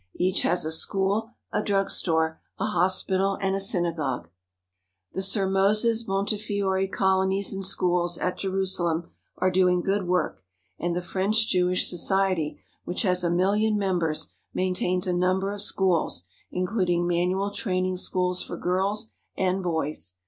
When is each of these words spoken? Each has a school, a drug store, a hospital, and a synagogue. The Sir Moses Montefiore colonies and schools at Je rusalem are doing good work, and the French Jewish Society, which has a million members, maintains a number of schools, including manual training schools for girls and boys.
Each 0.15 0.41
has 0.41 0.65
a 0.65 0.71
school, 0.71 1.29
a 1.53 1.61
drug 1.61 1.91
store, 1.91 2.41
a 2.57 2.65
hospital, 2.65 3.37
and 3.39 3.55
a 3.55 3.59
synagogue. 3.59 4.31
The 5.13 5.21
Sir 5.21 5.47
Moses 5.47 6.07
Montefiore 6.07 6.87
colonies 6.87 7.53
and 7.53 7.63
schools 7.63 8.17
at 8.17 8.35
Je 8.39 8.47
rusalem 8.47 9.11
are 9.37 9.51
doing 9.51 9.81
good 9.81 10.07
work, 10.07 10.41
and 10.79 10.95
the 10.95 11.03
French 11.03 11.45
Jewish 11.47 11.87
Society, 11.87 12.63
which 12.83 13.03
has 13.03 13.23
a 13.23 13.29
million 13.29 13.77
members, 13.77 14.29
maintains 14.55 15.05
a 15.05 15.13
number 15.13 15.51
of 15.51 15.61
schools, 15.61 16.23
including 16.51 17.05
manual 17.07 17.51
training 17.51 17.97
schools 17.97 18.41
for 18.41 18.57
girls 18.57 19.11
and 19.37 19.61
boys. 19.61 20.13